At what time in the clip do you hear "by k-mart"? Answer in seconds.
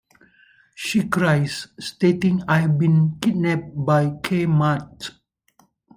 3.85-5.11